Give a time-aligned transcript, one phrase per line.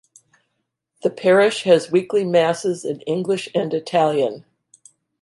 [1.03, 4.45] The parish has weekly masses in English and Italian.